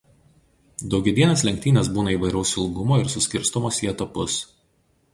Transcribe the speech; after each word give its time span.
Daugiadienės 0.93 1.43
lenktynės 1.49 1.91
būna 1.99 2.15
įvairaus 2.17 2.57
ilgumo 2.65 3.01
ir 3.05 3.15
suskirstomos 3.19 3.83
į 3.87 3.95
etapus. 3.97 4.43